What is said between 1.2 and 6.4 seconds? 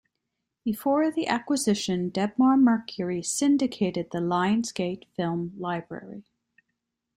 acquisition, Debmar-Mercury syndicated the Lionsgate film library.